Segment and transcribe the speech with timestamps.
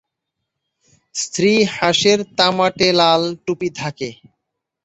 [1.15, 4.09] স্ত্রী হাঁসের তামাটে-লাল টুপি থাকে।